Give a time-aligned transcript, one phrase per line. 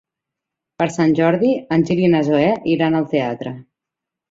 [0.81, 3.57] Per Sant Jordi en Gil i na Zoè iran al teatre.